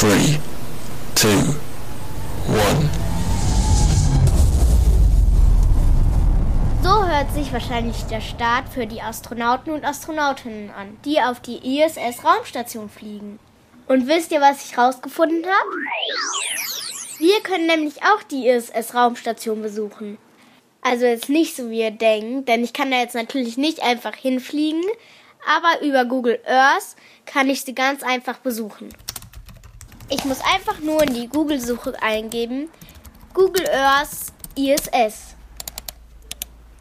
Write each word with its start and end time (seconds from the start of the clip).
3, 0.00 0.08
2, 1.14 1.28
1. 1.28 1.50
So 6.82 7.06
hört 7.06 7.34
sich 7.34 7.52
wahrscheinlich 7.52 8.04
der 8.04 8.22
Start 8.22 8.70
für 8.70 8.86
die 8.86 9.02
Astronauten 9.02 9.74
und 9.74 9.84
Astronautinnen 9.84 10.70
an, 10.70 10.96
die 11.04 11.20
auf 11.20 11.40
die 11.40 11.82
ISS-Raumstation 11.82 12.88
fliegen. 12.88 13.38
Und 13.88 14.08
wisst 14.08 14.32
ihr, 14.32 14.40
was 14.40 14.64
ich 14.64 14.78
rausgefunden 14.78 15.44
habe? 15.44 15.76
Wir 17.18 17.42
können 17.42 17.66
nämlich 17.66 18.02
auch 18.02 18.22
die 18.22 18.48
ISS-Raumstation 18.48 19.60
besuchen. 19.60 20.16
Also 20.80 21.04
jetzt 21.04 21.28
nicht 21.28 21.54
so 21.54 21.68
wie 21.68 21.80
ihr 21.82 21.90
denkt, 21.90 22.48
denn 22.48 22.64
ich 22.64 22.72
kann 22.72 22.90
da 22.90 22.96
jetzt 22.96 23.14
natürlich 23.14 23.58
nicht 23.58 23.82
einfach 23.82 24.14
hinfliegen, 24.14 24.82
aber 25.46 25.84
über 25.84 26.06
Google 26.06 26.40
Earth 26.46 26.96
kann 27.26 27.50
ich 27.50 27.60
sie 27.64 27.74
ganz 27.74 28.02
einfach 28.02 28.38
besuchen. 28.38 28.88
Ich 30.12 30.24
muss 30.24 30.40
einfach 30.40 30.80
nur 30.80 31.04
in 31.04 31.14
die 31.14 31.28
Google-Suche 31.28 31.94
eingeben, 32.02 32.68
Google 33.32 33.68
Earth 33.70 34.32
ISS. 34.56 35.36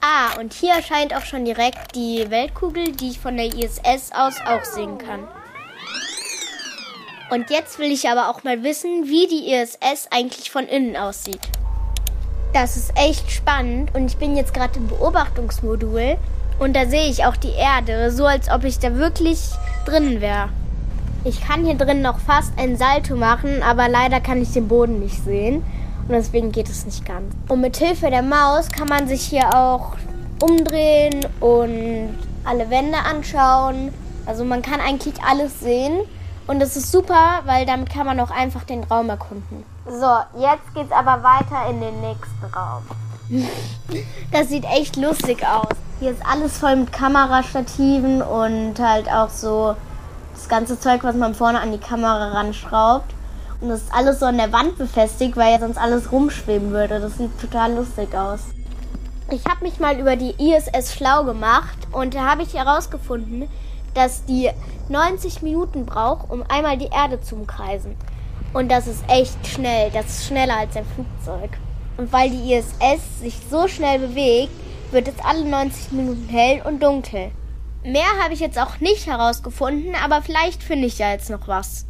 Ah, 0.00 0.40
und 0.40 0.54
hier 0.54 0.72
erscheint 0.72 1.14
auch 1.14 1.26
schon 1.26 1.44
direkt 1.44 1.94
die 1.94 2.30
Weltkugel, 2.30 2.92
die 2.92 3.10
ich 3.10 3.20
von 3.20 3.36
der 3.36 3.46
ISS 3.46 4.12
aus 4.14 4.36
auch 4.46 4.64
sehen 4.64 4.96
kann. 4.96 5.28
Und 7.30 7.50
jetzt 7.50 7.78
will 7.78 7.92
ich 7.92 8.08
aber 8.08 8.30
auch 8.30 8.42
mal 8.42 8.62
wissen, 8.62 9.06
wie 9.06 9.26
die 9.26 9.52
ISS 9.52 10.08
eigentlich 10.10 10.50
von 10.50 10.66
innen 10.66 10.96
aussieht. 10.96 11.46
Das 12.54 12.78
ist 12.78 12.90
echt 12.96 13.30
spannend 13.30 13.94
und 13.94 14.06
ich 14.06 14.16
bin 14.16 14.34
jetzt 14.34 14.54
gerade 14.54 14.78
im 14.78 14.88
Beobachtungsmodul 14.88 16.16
und 16.58 16.74
da 16.74 16.86
sehe 16.86 17.10
ich 17.10 17.26
auch 17.26 17.36
die 17.36 17.52
Erde, 17.52 18.10
so 18.10 18.24
als 18.24 18.50
ob 18.50 18.64
ich 18.64 18.78
da 18.78 18.96
wirklich 18.96 19.40
drin 19.84 20.22
wäre. 20.22 20.48
Ich 21.22 21.42
kann 21.46 21.66
hier 21.66 21.74
drin 21.74 22.00
noch 22.00 22.18
fast 22.18 22.52
ein 22.56 22.78
Salto 22.78 23.14
machen, 23.14 23.62
aber 23.62 23.90
leider 23.90 24.20
kann 24.20 24.40
ich 24.40 24.52
den 24.52 24.68
Boden 24.68 25.00
nicht 25.00 25.22
sehen 25.22 25.56
und 26.08 26.12
deswegen 26.12 26.50
geht 26.50 26.70
es 26.70 26.86
nicht 26.86 27.04
ganz. 27.04 27.34
Und 27.48 27.60
mit 27.60 27.76
Hilfe 27.76 28.08
der 28.08 28.22
Maus 28.22 28.70
kann 28.70 28.88
man 28.88 29.06
sich 29.06 29.20
hier 29.22 29.54
auch 29.54 29.96
umdrehen 30.40 31.20
und 31.40 32.16
alle 32.44 32.70
Wände 32.70 32.96
anschauen. 32.98 33.92
Also 34.24 34.44
man 34.44 34.62
kann 34.62 34.80
eigentlich 34.80 35.22
alles 35.22 35.60
sehen 35.60 36.00
und 36.46 36.58
das 36.58 36.76
ist 36.76 36.90
super, 36.90 37.40
weil 37.44 37.66
damit 37.66 37.90
kann 37.90 38.06
man 38.06 38.18
auch 38.18 38.30
einfach 38.30 38.64
den 38.64 38.82
Raum 38.84 39.10
erkunden. 39.10 39.64
So, 39.86 40.40
jetzt 40.40 40.74
geht's 40.74 40.92
aber 40.92 41.22
weiter 41.22 41.68
in 41.68 41.82
den 41.82 42.00
nächsten 42.00 42.44
Raum. 42.56 42.82
das 44.32 44.48
sieht 44.48 44.64
echt 44.64 44.96
lustig 44.96 45.46
aus. 45.46 45.76
Hier 46.00 46.12
ist 46.12 46.22
alles 46.26 46.56
voll 46.56 46.76
mit 46.76 46.92
Kamerastativen 46.92 48.22
und 48.22 48.78
halt 48.78 49.10
auch 49.12 49.28
so 49.28 49.76
das 50.40 50.48
ganze 50.48 50.80
Zeug, 50.80 51.04
was 51.04 51.14
man 51.14 51.34
vorne 51.34 51.60
an 51.60 51.70
die 51.70 51.78
Kamera 51.78 52.28
ranschraubt. 52.32 53.12
Und 53.60 53.68
das 53.68 53.82
ist 53.82 53.94
alles 53.94 54.20
so 54.20 54.26
an 54.26 54.38
der 54.38 54.52
Wand 54.52 54.78
befestigt, 54.78 55.36
weil 55.36 55.52
ja 55.52 55.60
sonst 55.60 55.76
alles 55.76 56.10
rumschweben 56.10 56.70
würde. 56.70 56.98
Das 56.98 57.18
sieht 57.18 57.38
total 57.38 57.74
lustig 57.74 58.14
aus. 58.14 58.40
Ich 59.30 59.44
habe 59.44 59.62
mich 59.62 59.78
mal 59.78 59.98
über 59.98 60.16
die 60.16 60.34
ISS 60.38 60.94
schlau 60.94 61.24
gemacht 61.24 61.76
und 61.92 62.14
da 62.14 62.24
habe 62.24 62.42
ich 62.42 62.54
herausgefunden, 62.54 63.48
dass 63.94 64.24
die 64.24 64.50
90 64.88 65.42
Minuten 65.42 65.84
braucht, 65.84 66.30
um 66.30 66.42
einmal 66.48 66.78
die 66.78 66.88
Erde 66.88 67.20
zu 67.20 67.36
umkreisen. 67.36 67.96
Und 68.54 68.70
das 68.70 68.86
ist 68.86 69.04
echt 69.08 69.46
schnell. 69.46 69.90
Das 69.90 70.06
ist 70.06 70.26
schneller 70.26 70.56
als 70.56 70.74
ein 70.74 70.86
Flugzeug. 70.94 71.50
Und 71.98 72.12
weil 72.12 72.30
die 72.30 72.54
ISS 72.54 73.20
sich 73.20 73.36
so 73.50 73.68
schnell 73.68 73.98
bewegt, 73.98 74.52
wird 74.90 75.06
es 75.06 75.22
alle 75.22 75.44
90 75.44 75.92
Minuten 75.92 76.28
hell 76.28 76.62
und 76.64 76.82
dunkel. 76.82 77.30
Mehr 77.82 78.22
habe 78.22 78.34
ich 78.34 78.40
jetzt 78.40 78.58
auch 78.58 78.78
nicht 78.80 79.06
herausgefunden, 79.06 79.94
aber 79.94 80.20
vielleicht 80.20 80.62
finde 80.62 80.86
ich 80.86 80.98
ja 80.98 81.12
jetzt 81.12 81.30
noch 81.30 81.48
was. 81.48 81.86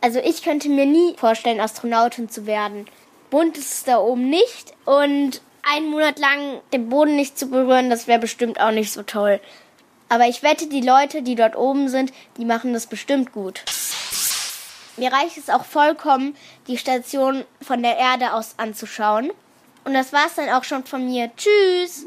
Also 0.00 0.18
ich 0.18 0.42
könnte 0.42 0.68
mir 0.70 0.86
nie 0.86 1.14
vorstellen, 1.16 1.60
Astronautin 1.60 2.30
zu 2.30 2.46
werden. 2.46 2.86
Bunt 3.28 3.58
ist 3.58 3.72
es 3.72 3.84
da 3.84 3.98
oben 3.98 4.30
nicht 4.30 4.72
und 4.86 5.42
einen 5.62 5.90
Monat 5.90 6.18
lang 6.18 6.60
den 6.72 6.88
Boden 6.88 7.16
nicht 7.16 7.38
zu 7.38 7.48
berühren, 7.48 7.90
das 7.90 8.06
wäre 8.06 8.20
bestimmt 8.20 8.60
auch 8.60 8.70
nicht 8.70 8.92
so 8.92 9.02
toll. 9.02 9.40
Aber 10.08 10.26
ich 10.26 10.42
wette, 10.42 10.68
die 10.68 10.80
Leute, 10.80 11.22
die 11.22 11.34
dort 11.34 11.56
oben 11.56 11.88
sind, 11.88 12.12
die 12.38 12.44
machen 12.44 12.72
das 12.72 12.86
bestimmt 12.86 13.32
gut. 13.32 13.62
Mir 14.96 15.12
reicht 15.12 15.36
es 15.36 15.50
auch 15.50 15.64
vollkommen, 15.64 16.34
die 16.68 16.78
Station 16.78 17.44
von 17.60 17.82
der 17.82 17.98
Erde 17.98 18.32
aus 18.32 18.54
anzuschauen. 18.56 19.30
Und 19.84 19.92
das 19.92 20.12
war's 20.12 20.36
dann 20.36 20.48
auch 20.48 20.64
schon 20.64 20.84
von 20.84 21.04
mir. 21.04 21.30
Tschüss! 21.36 22.05